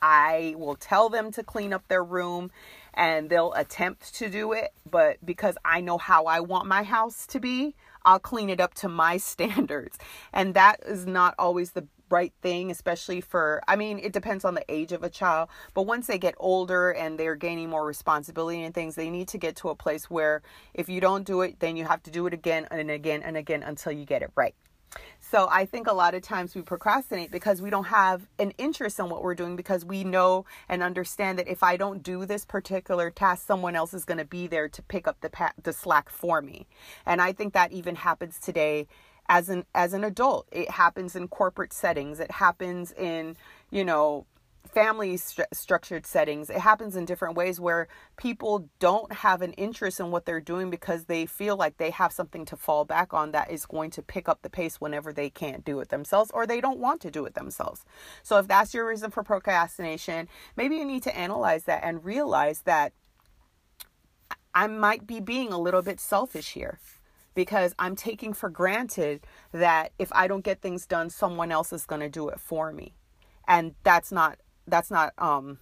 I 0.00 0.54
will 0.56 0.76
tell 0.76 1.08
them 1.08 1.32
to 1.32 1.42
clean 1.42 1.72
up 1.72 1.88
their 1.88 2.04
room 2.04 2.52
and 2.94 3.28
they'll 3.28 3.52
attempt 3.54 4.14
to 4.14 4.30
do 4.30 4.52
it, 4.52 4.70
but 4.88 5.16
because 5.24 5.56
I 5.64 5.80
know 5.80 5.98
how 5.98 6.26
I 6.26 6.38
want 6.38 6.66
my 6.66 6.84
house 6.84 7.26
to 7.28 7.40
be, 7.40 7.74
I'll 8.04 8.18
clean 8.18 8.50
it 8.50 8.60
up 8.60 8.74
to 8.74 8.88
my 8.88 9.16
standards. 9.32 9.98
And 10.32 10.54
that 10.54 10.80
is 10.86 11.06
not 11.06 11.34
always 11.38 11.72
the 11.72 11.86
right 12.10 12.32
thing, 12.42 12.70
especially 12.70 13.20
for, 13.20 13.62
I 13.68 13.76
mean, 13.76 13.98
it 13.98 14.12
depends 14.12 14.44
on 14.44 14.54
the 14.54 14.64
age 14.68 14.92
of 14.92 15.02
a 15.02 15.08
child, 15.08 15.48
but 15.74 15.82
once 15.82 16.08
they 16.08 16.18
get 16.18 16.34
older 16.38 16.90
and 16.90 17.18
they're 17.18 17.36
gaining 17.36 17.70
more 17.70 17.86
responsibility 17.86 18.64
and 18.64 18.74
things, 18.74 18.96
they 18.96 19.10
need 19.10 19.28
to 19.28 19.38
get 19.38 19.56
to 19.56 19.68
a 19.68 19.74
place 19.74 20.10
where 20.10 20.42
if 20.74 20.88
you 20.88 21.00
don't 21.00 21.24
do 21.24 21.40
it, 21.42 21.60
then 21.60 21.76
you 21.76 21.84
have 21.84 22.02
to 22.02 22.10
do 22.10 22.26
it 22.26 22.34
again 22.34 22.66
and 22.70 22.90
again 22.90 23.22
and 23.22 23.36
again 23.36 23.62
until 23.62 23.92
you 23.92 24.04
get 24.04 24.22
it 24.22 24.30
right. 24.34 24.54
So 25.30 25.46
I 25.48 25.64
think 25.64 25.86
a 25.86 25.92
lot 25.92 26.16
of 26.16 26.22
times 26.22 26.56
we 26.56 26.62
procrastinate 26.62 27.30
because 27.30 27.62
we 27.62 27.70
don't 27.70 27.84
have 27.84 28.26
an 28.40 28.50
interest 28.58 28.98
in 28.98 29.08
what 29.08 29.22
we're 29.22 29.36
doing 29.36 29.54
because 29.54 29.84
we 29.84 30.02
know 30.02 30.44
and 30.68 30.82
understand 30.82 31.38
that 31.38 31.46
if 31.46 31.62
I 31.62 31.76
don't 31.76 32.02
do 32.02 32.26
this 32.26 32.44
particular 32.44 33.10
task, 33.10 33.46
someone 33.46 33.76
else 33.76 33.94
is 33.94 34.04
going 34.04 34.18
to 34.18 34.24
be 34.24 34.48
there 34.48 34.68
to 34.68 34.82
pick 34.82 35.06
up 35.06 35.20
the 35.20 35.30
pa- 35.30 35.52
the 35.62 35.72
slack 35.72 36.10
for 36.10 36.42
me. 36.42 36.66
And 37.06 37.22
I 37.22 37.30
think 37.30 37.52
that 37.52 37.70
even 37.70 37.94
happens 37.94 38.40
today 38.40 38.88
as 39.28 39.48
an 39.48 39.64
as 39.72 39.92
an 39.92 40.02
adult 40.02 40.48
it 40.50 40.68
happens 40.68 41.14
in 41.14 41.28
corporate 41.28 41.72
settings 41.72 42.18
it 42.18 42.32
happens 42.32 42.90
in 42.90 43.36
you 43.70 43.84
know 43.84 44.26
family 44.72 45.16
st- 45.16 45.48
structured 45.52 46.06
settings 46.06 46.48
it 46.50 46.58
happens 46.58 46.94
in 46.94 47.04
different 47.04 47.34
ways 47.34 47.58
where 47.58 47.88
people 48.16 48.68
don't 48.78 49.12
have 49.12 49.42
an 49.42 49.52
interest 49.54 49.98
in 49.98 50.10
what 50.10 50.26
they're 50.26 50.40
doing 50.40 50.70
because 50.70 51.06
they 51.06 51.26
feel 51.26 51.56
like 51.56 51.76
they 51.78 51.90
have 51.90 52.12
something 52.12 52.44
to 52.44 52.56
fall 52.56 52.84
back 52.84 53.12
on 53.12 53.32
that 53.32 53.50
is 53.50 53.66
going 53.66 53.90
to 53.90 54.02
pick 54.02 54.28
up 54.28 54.42
the 54.42 54.50
pace 54.50 54.80
whenever 54.80 55.12
they 55.12 55.28
can't 55.28 55.64
do 55.64 55.80
it 55.80 55.88
themselves 55.88 56.30
or 56.32 56.46
they 56.46 56.60
don't 56.60 56.78
want 56.78 57.00
to 57.00 57.10
do 57.10 57.24
it 57.24 57.34
themselves 57.34 57.84
so 58.22 58.38
if 58.38 58.46
that's 58.46 58.72
your 58.74 58.86
reason 58.86 59.10
for 59.10 59.22
procrastination 59.22 60.28
maybe 60.56 60.76
you 60.76 60.84
need 60.84 61.02
to 61.02 61.16
analyze 61.16 61.64
that 61.64 61.82
and 61.82 62.04
realize 62.04 62.62
that 62.62 62.92
I 64.54 64.66
might 64.66 65.06
be 65.06 65.20
being 65.20 65.52
a 65.52 65.58
little 65.58 65.82
bit 65.82 66.00
selfish 66.00 66.52
here 66.52 66.78
because 67.34 67.74
I'm 67.78 67.94
taking 67.94 68.32
for 68.32 68.48
granted 68.48 69.26
that 69.52 69.92
if 69.98 70.12
I 70.12 70.26
don't 70.26 70.44
get 70.44 70.60
things 70.60 70.86
done, 70.86 71.10
someone 71.10 71.52
else 71.52 71.72
is 71.72 71.86
going 71.86 72.00
to 72.00 72.08
do 72.08 72.28
it 72.28 72.40
for 72.40 72.72
me. 72.72 72.94
And 73.46 73.74
that's 73.82 74.10
not 74.10 74.38
that's 74.66 74.90
not 74.90 75.12
um 75.18 75.58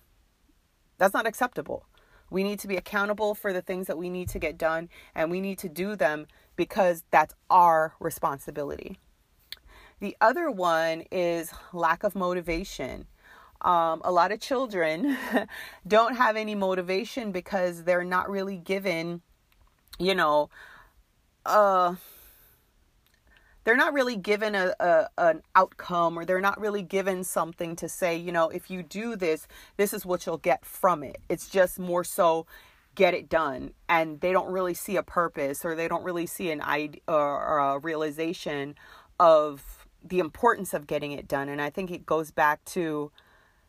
that's 0.99 1.15
not 1.15 1.27
acceptable. 1.27 1.87
We 2.31 2.43
need 2.43 2.59
to 2.61 2.69
be 2.69 2.77
accountable 2.77 3.35
for 3.35 3.53
the 3.53 3.63
things 3.63 3.87
that 3.87 3.97
we 3.97 4.11
need 4.11 4.29
to 4.31 4.39
get 4.39 4.59
done 4.59 4.89
and 5.15 5.31
we 5.31 5.41
need 5.41 5.59
to 5.61 5.69
do 5.69 5.97
them 5.97 6.27
because 6.57 7.05
that's 7.11 7.35
our 7.49 7.95
responsibility. 8.01 8.99
The 10.01 10.17
other 10.21 10.51
one 10.51 11.05
is 11.11 11.53
lack 11.73 12.03
of 12.05 12.15
motivation. 12.15 13.07
Um, 13.63 14.03
a 14.05 14.13
lot 14.13 14.31
of 14.31 14.41
children 14.41 15.17
don't 15.87 16.17
have 16.17 16.37
any 16.37 16.55
motivation 16.55 17.33
because 17.33 17.85
they're 17.85 18.05
not 18.05 18.31
really 18.31 18.57
given, 18.57 19.23
you 19.99 20.15
know, 20.15 20.51
uh 21.47 21.95
they're 23.69 23.77
not 23.77 23.93
really 23.93 24.17
given 24.17 24.55
a, 24.55 24.75
a, 24.81 25.09
an 25.19 25.43
outcome 25.55 26.19
or 26.19 26.25
they're 26.25 26.41
not 26.41 26.59
really 26.59 26.81
given 26.81 27.23
something 27.23 27.77
to 27.77 27.87
say 27.87 28.17
you 28.17 28.33
know 28.33 28.49
if 28.49 28.71
you 28.71 28.83
do 28.83 29.15
this 29.15 29.47
this 29.77 29.93
is 29.93 30.07
what 30.07 30.25
you'll 30.25 30.39
get 30.39 30.65
from 30.65 31.03
it. 31.03 31.21
It's 31.29 31.51
just 31.51 31.79
more 31.79 32.03
so 32.03 32.47
get 32.95 33.13
it 33.13 33.29
done. 33.29 33.75
And 33.87 34.23
they 34.23 34.33
don't 34.33 34.51
really 34.51 34.73
see 34.73 34.97
a 34.97 35.03
purpose 35.03 35.67
or 35.67 35.75
they 35.75 35.87
don't 35.87 36.03
really 36.03 36.25
see 36.25 36.51
an 36.51 36.63
idea 36.63 37.03
or 37.07 37.59
a 37.59 37.79
realization 37.79 38.75
of 39.21 39.87
the 40.03 40.19
importance 40.19 40.73
of 40.73 40.87
getting 40.87 41.13
it 41.13 41.29
done. 41.29 41.51
And 41.51 41.61
i 41.61 41.69
think 41.69 41.91
it 41.91 42.07
goes 42.07 42.31
back 42.31 42.65
to 42.77 43.13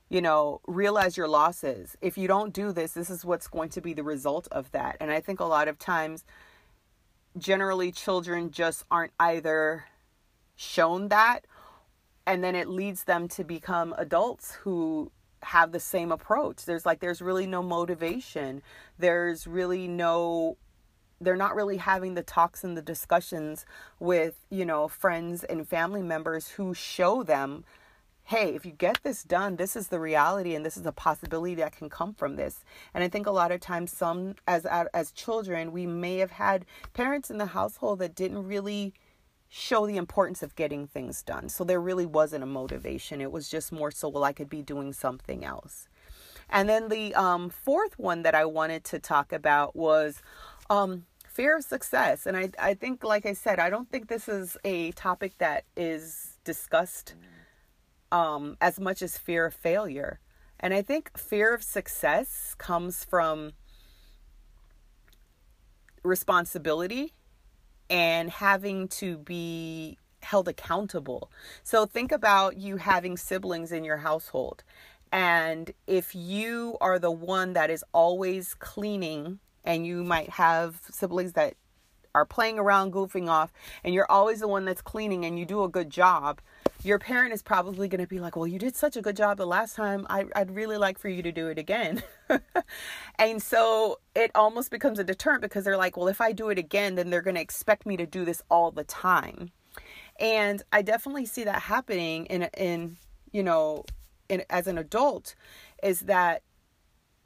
you 0.08 0.22
know 0.22 0.62
realize 0.66 1.18
your 1.18 1.28
losses. 1.28 1.98
If 2.00 2.18
you 2.18 2.26
don't 2.30 2.54
do 2.54 2.72
this 2.72 2.94
this 2.94 3.10
is 3.10 3.26
what's 3.26 3.50
going 3.50 3.68
to 3.72 3.82
be 3.82 3.92
the 3.92 4.04
result 4.04 4.48
of 4.50 4.72
that. 4.72 4.96
And 5.02 5.12
i 5.12 5.20
think 5.20 5.42
a 5.42 5.52
lot 5.58 5.68
of 5.68 5.78
times 5.78 6.24
generally 7.38 7.92
children 7.92 8.52
just 8.52 8.84
aren't 8.90 9.14
either 9.20 9.86
shown 10.56 11.08
that 11.08 11.46
and 12.30 12.44
then 12.44 12.56
it 12.56 12.70
leads 12.70 13.06
them 13.06 13.28
to 13.28 13.44
become 13.44 13.96
adults 13.98 14.54
who 14.62 15.12
have 15.42 15.72
the 15.72 15.80
same 15.80 16.12
approach. 16.12 16.66
There's 16.66 16.86
like 16.86 17.00
there's 17.00 17.22
really 17.22 17.48
no 17.48 17.64
motivation. 17.64 18.62
There's 19.00 19.48
really 19.48 19.88
no 19.88 20.58
they're 21.22 21.36
not 21.36 21.56
really 21.56 21.78
having 21.78 22.14
the 22.14 22.24
talks 22.24 22.64
and 22.64 22.78
the 22.78 22.82
discussions 22.82 23.66
with 24.00 24.46
you 24.50 24.66
know 24.66 24.88
friends 24.88 25.44
and 25.44 25.68
family 25.68 26.04
members 26.04 26.50
who 26.50 26.74
show 26.74 27.24
them 27.24 27.64
hey, 28.30 28.54
if 28.54 28.64
you 28.64 28.72
get 28.72 29.02
this 29.02 29.24
done, 29.24 29.56
this 29.56 29.76
is 29.76 29.88
the 29.88 30.00
reality 30.00 30.54
and 30.54 30.64
this 30.64 30.78
is 30.78 30.86
a 30.86 30.92
possibility 30.92 31.56
that 31.56 31.76
can 31.76 31.90
come 31.90 32.14
from 32.14 32.36
this. 32.36 32.64
And 32.94 33.04
I 33.04 33.08
think 33.08 33.26
a 33.26 33.32
lot 33.32 33.52
of 33.52 33.60
times 33.60 33.92
some 33.92 34.36
as 34.48 34.68
as 34.68 35.12
children, 35.12 35.72
we 35.72 35.88
may 35.88 36.18
have 36.18 36.30
had 36.30 36.68
parents 36.94 37.32
in 37.32 37.40
the 37.40 37.48
household 37.48 37.98
that 38.00 38.14
didn't 38.14 38.46
really 38.46 38.94
show 39.50 39.88
the 39.88 39.98
importance 39.98 40.44
of 40.44 40.56
getting 40.56 40.86
things 40.86 41.24
done. 41.24 41.50
So 41.50 41.64
there 41.64 41.82
really 41.82 42.06
wasn't 42.06 42.44
a 42.44 42.46
motivation. 42.46 43.20
It 43.20 43.32
was 43.32 43.50
just 43.50 43.72
more 43.72 43.90
so 43.90 44.10
well 44.10 44.24
I 44.24 44.32
could 44.32 44.50
be 44.50 44.62
doing 44.62 44.94
something 44.94 45.44
else. 45.44 45.88
And 46.52 46.70
then 46.70 46.90
the 46.90 47.16
um, 47.16 47.50
fourth 47.50 47.98
one 47.98 48.22
that 48.22 48.36
I 48.36 48.46
wanted 48.46 48.84
to 48.86 49.00
talk 49.00 49.34
about 49.34 49.76
was 49.76 50.22
um, 50.70 51.08
fear 51.28 51.58
of 51.58 51.64
success. 51.64 52.28
And 52.28 52.38
I, 52.38 52.52
I 52.60 52.76
think, 52.76 53.04
like 53.04 53.26
I 53.26 53.34
said, 53.34 53.58
I 53.58 53.72
don't 53.72 53.90
think 53.90 54.08
this 54.08 54.30
is 54.30 54.56
a 54.64 54.92
topic 54.92 55.36
that 55.40 55.64
is 55.76 56.38
discussed 56.44 57.16
um, 58.12 58.58
as 58.62 58.80
much 58.80 59.02
as 59.02 59.18
fear 59.18 59.46
of 59.46 59.54
failure. 59.54 60.20
And 60.60 60.74
I 60.74 60.82
think 60.82 61.18
fear 61.18 61.54
of 61.54 61.64
success 61.64 62.56
comes 62.58 63.04
from 63.04 63.54
responsibility 66.04 67.14
and 67.90 68.30
having 68.30 68.88
to 68.88 69.18
be 69.18 69.98
held 70.22 70.48
accountable. 70.48 71.32
So 71.64 71.86
think 71.86 72.12
about 72.12 72.58
you 72.58 72.78
having 72.78 73.18
siblings 73.18 73.72
in 73.72 73.84
your 73.84 73.98
household. 73.98 74.64
And 75.12 75.72
if 75.88 76.14
you 76.14 76.78
are 76.82 77.00
the 77.00 77.12
one 77.12 77.54
that 77.54 77.70
is 77.70 77.84
always 77.94 78.54
cleaning, 78.54 79.40
and 79.64 79.86
you 79.86 80.04
might 80.04 80.30
have 80.30 80.82
siblings 80.92 81.34
that 81.34 81.56
are 82.14 82.26
playing 82.26 82.60
around, 82.60 82.94
goofing 82.94 83.30
off, 83.30 83.52
and 83.84 83.94
you're 83.94 84.10
always 84.10 84.40
the 84.40 84.48
one 84.48 84.66
that's 84.66 84.82
cleaning 84.82 85.26
and 85.26 85.38
you 85.40 85.46
do 85.46 85.64
a 85.64 85.70
good 85.70 85.90
job, 85.90 86.42
your 86.84 87.00
parent 87.00 87.34
is 87.34 87.42
probably 87.42 87.88
going 87.88 88.02
to 88.02 88.08
be 88.08 88.20
like, 88.20 88.36
Well, 88.36 88.48
you 88.48 88.60
did 88.60 88.76
such 88.76 88.96
a 88.96 89.02
good 89.02 89.16
job 89.16 89.38
the 89.38 89.46
last 89.46 89.76
time. 89.76 90.06
I, 90.10 90.26
would 90.36 90.56
really 90.56 90.78
like 90.78 90.98
for 90.98 91.10
you 91.10 91.22
to 91.24 91.32
do 91.32 91.48
it 91.48 91.58
again. 91.58 92.04
and 93.20 93.42
so 93.42 94.00
it 94.16 94.32
almost 94.36 94.72
becomes 94.72 95.00
a 95.00 95.04
deterrent 95.04 95.42
because 95.42 95.64
they're 95.64 95.78
like, 95.78 95.98
Well, 95.98 96.08
if 96.08 96.22
I 96.22 96.32
do 96.32 96.50
it 96.50 96.58
again, 96.58 96.96
then 96.96 97.10
they're 97.10 97.22
going 97.22 97.36
to 97.36 97.42
expect 97.42 97.86
me 97.86 97.98
to 97.98 98.06
do 98.06 98.26
this 98.26 98.42
all 98.50 98.72
the 98.72 98.84
time. 98.84 99.52
And 100.20 100.62
I 100.72 100.82
definitely 100.82 101.26
see 101.26 101.44
that 101.46 101.64
happening 101.64 102.26
in, 102.26 102.44
in 102.58 102.98
you 103.32 103.44
know, 103.44 103.86
in, 104.28 104.44
as 104.50 104.68
an 104.68 104.78
adult, 104.78 105.36
is 105.82 106.02
that 106.02 106.44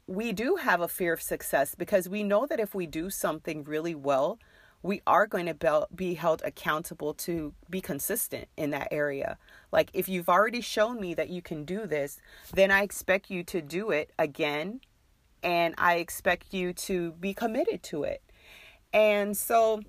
we 0.06 0.32
do 0.32 0.56
have 0.56 0.80
a 0.80 0.88
fear 0.88 1.12
of 1.12 1.22
success 1.22 1.74
because 1.74 2.08
we 2.08 2.22
know 2.22 2.46
that 2.46 2.60
if 2.60 2.74
we 2.74 2.86
do 2.86 3.10
something 3.10 3.64
really 3.64 3.94
well, 3.94 4.38
we 4.84 5.00
are 5.06 5.26
going 5.26 5.46
to 5.46 5.88
be 5.94 6.12
held 6.12 6.42
accountable 6.44 7.14
to 7.14 7.54
be 7.70 7.80
consistent 7.80 8.46
in 8.54 8.68
that 8.70 8.86
area. 8.90 9.38
Like, 9.72 9.90
if 9.94 10.10
you've 10.10 10.28
already 10.28 10.60
shown 10.60 11.00
me 11.00 11.14
that 11.14 11.30
you 11.30 11.40
can 11.40 11.64
do 11.64 11.86
this, 11.86 12.20
then 12.52 12.70
I 12.70 12.82
expect 12.82 13.30
you 13.30 13.42
to 13.44 13.62
do 13.62 13.90
it 13.90 14.10
again, 14.18 14.82
and 15.42 15.74
I 15.78 15.94
expect 15.94 16.52
you 16.52 16.74
to 16.74 17.12
be 17.12 17.32
committed 17.32 17.82
to 17.84 18.04
it. 18.04 18.22
And 18.92 19.34
so, 19.34 19.80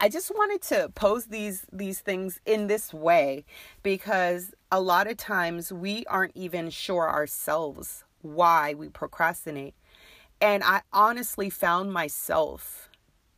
I 0.00 0.08
just 0.08 0.30
wanted 0.30 0.62
to 0.62 0.88
pose 0.94 1.26
these 1.26 1.66
these 1.70 2.00
things 2.00 2.40
in 2.46 2.68
this 2.68 2.94
way 2.94 3.44
because 3.82 4.54
a 4.72 4.80
lot 4.80 5.06
of 5.06 5.18
times 5.18 5.72
we 5.72 6.04
aren't 6.06 6.36
even 6.36 6.70
sure 6.70 7.08
ourselves 7.08 8.04
why 8.22 8.72
we 8.72 8.88
procrastinate. 8.88 9.74
And 10.40 10.62
I 10.64 10.82
honestly 10.92 11.48
found 11.48 11.92
myself 11.92 12.85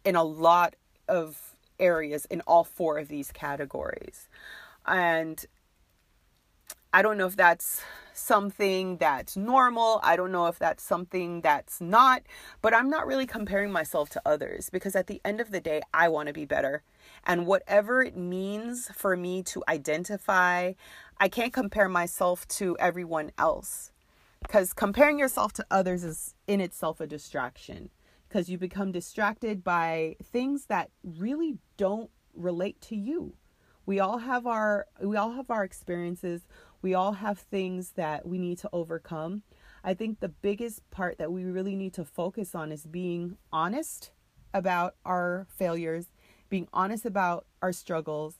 in 0.08 0.16
a 0.16 0.24
lot 0.24 0.74
of 1.06 1.54
areas 1.78 2.24
in 2.30 2.40
all 2.46 2.64
four 2.64 2.96
of 2.96 3.08
these 3.08 3.30
categories. 3.30 4.26
And 4.86 5.44
I 6.94 7.02
don't 7.02 7.18
know 7.18 7.26
if 7.26 7.36
that's 7.36 7.82
something 8.14 8.96
that's 8.96 9.36
normal. 9.36 10.00
I 10.02 10.16
don't 10.16 10.32
know 10.32 10.46
if 10.46 10.58
that's 10.58 10.82
something 10.82 11.42
that's 11.42 11.78
not, 11.78 12.22
but 12.62 12.72
I'm 12.72 12.88
not 12.88 13.06
really 13.06 13.26
comparing 13.26 13.70
myself 13.70 14.08
to 14.10 14.22
others 14.24 14.70
because 14.70 14.96
at 14.96 15.08
the 15.08 15.20
end 15.26 15.42
of 15.42 15.50
the 15.50 15.60
day, 15.60 15.82
I 15.92 16.08
want 16.08 16.28
to 16.28 16.32
be 16.32 16.46
better. 16.46 16.82
And 17.26 17.46
whatever 17.46 18.02
it 18.02 18.16
means 18.16 18.90
for 18.94 19.14
me 19.14 19.42
to 19.42 19.62
identify, 19.68 20.72
I 21.20 21.28
can't 21.28 21.52
compare 21.52 21.90
myself 21.90 22.48
to 22.48 22.78
everyone 22.78 23.30
else 23.36 23.92
because 24.40 24.72
comparing 24.72 25.18
yourself 25.18 25.52
to 25.52 25.66
others 25.70 26.02
is 26.02 26.34
in 26.46 26.62
itself 26.62 26.98
a 26.98 27.06
distraction 27.06 27.90
because 28.28 28.48
you 28.48 28.58
become 28.58 28.92
distracted 28.92 29.64
by 29.64 30.16
things 30.22 30.66
that 30.66 30.90
really 31.02 31.58
don't 31.76 32.10
relate 32.34 32.80
to 32.82 32.96
you. 32.96 33.34
We 33.86 34.00
all 34.00 34.18
have 34.18 34.46
our 34.46 34.86
we 35.02 35.16
all 35.16 35.32
have 35.32 35.50
our 35.50 35.64
experiences. 35.64 36.42
We 36.82 36.94
all 36.94 37.12
have 37.12 37.38
things 37.38 37.92
that 37.92 38.26
we 38.26 38.38
need 38.38 38.58
to 38.58 38.68
overcome. 38.72 39.42
I 39.82 39.94
think 39.94 40.20
the 40.20 40.28
biggest 40.28 40.88
part 40.90 41.18
that 41.18 41.32
we 41.32 41.44
really 41.44 41.74
need 41.74 41.94
to 41.94 42.04
focus 42.04 42.54
on 42.54 42.70
is 42.70 42.84
being 42.84 43.38
honest 43.52 44.10
about 44.52 44.94
our 45.04 45.46
failures, 45.56 46.06
being 46.48 46.68
honest 46.72 47.06
about 47.06 47.46
our 47.62 47.72
struggles, 47.72 48.36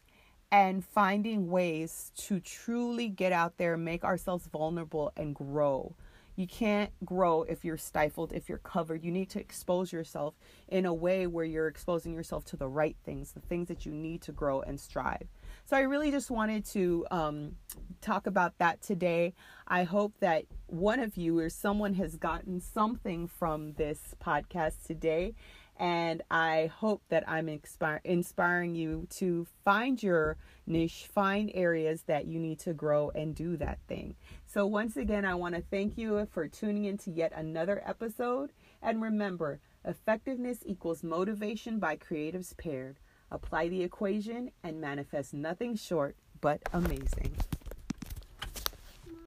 and 0.51 0.85
finding 0.85 1.51
ways 1.51 2.13
to 2.17 2.41
truly 2.41 3.09
get 3.09 3.33
out 3.33 3.57
there, 3.57 3.77
make 3.77 4.05
ourselves 4.05 4.47
vulnerable, 4.47 5.13
and 5.17 5.35
grow. 5.35 5.95
You 6.39 6.47
can't 6.47 6.93
grow 7.05 7.43
if 7.43 7.65
you're 7.65 7.77
stifled, 7.77 8.33
if 8.33 8.49
you're 8.49 8.59
covered. 8.59 9.03
You 9.03 9.11
need 9.11 9.29
to 9.31 9.41
expose 9.41 9.93
yourself 9.93 10.35
in 10.69 10.87
a 10.87 10.95
way 10.95 11.27
where 11.27 11.45
you're 11.45 11.67
exposing 11.67 12.15
yourself 12.15 12.45
to 12.45 12.57
the 12.57 12.69
right 12.69 12.97
things, 13.05 13.33
the 13.33 13.41
things 13.41 13.67
that 13.67 13.85
you 13.85 13.91
need 13.91 14.23
to 14.23 14.31
grow 14.31 14.61
and 14.61 14.79
strive. 14.79 15.27
So 15.65 15.77
I 15.77 15.81
really 15.81 16.13
just 16.13 16.31
wanted 16.31 16.65
to 16.67 17.05
um, 17.11 17.57
talk 18.01 18.29
about 18.29 18.57
that 18.59 18.81
today. 18.81 19.35
I 19.67 19.83
hope 19.83 20.13
that 20.21 20.45
one 20.69 21.01
of 21.01 21.17
you 21.17 21.37
or 21.41 21.51
someone 21.51 21.95
has 21.95 22.15
gotten 22.15 22.61
something 22.61 23.27
from 23.27 23.73
this 23.73 24.15
podcast 24.25 24.87
today. 24.87 25.35
And 25.79 26.23
I 26.31 26.73
hope 26.75 27.03
that 27.09 27.29
I'm 27.29 27.49
inspire, 27.49 28.01
inspiring 28.05 28.75
you 28.75 29.07
to 29.11 29.47
find 29.65 30.03
your 30.03 30.37
niche, 30.67 31.09
find 31.13 31.53
areas 31.55 32.03
that 32.03 32.27
you 32.27 32.41
need 32.41 32.59
to 32.61 32.75
grow 32.75 33.11
and 33.15 33.35
do 33.35 33.57
that 33.59 33.79
thing. 33.87 34.17
So, 34.45 34.67
once 34.67 34.97
again, 34.97 35.25
I 35.25 35.35
want 35.35 35.55
to 35.55 35.63
thank 35.63 35.97
you 35.97 36.27
for 36.33 36.49
tuning 36.49 36.85
in 36.85 36.99
to 36.99 37.11
yet 37.11 37.33
another 37.35 37.81
episode. 37.87 38.51
And 38.83 39.01
remember, 39.01 39.61
effectiveness 39.85 40.59
equals 40.67 41.05
motivation 41.05 41.79
by 41.79 41.97
creatives 41.97 42.57
paired. 42.57 42.99
Apply 43.31 43.69
the 43.69 43.83
equation 43.83 44.51
and 44.65 44.81
manifest 44.81 45.33
nothing 45.33 45.77
short 45.77 46.17
but 46.41 46.61
amazing. 46.73 47.37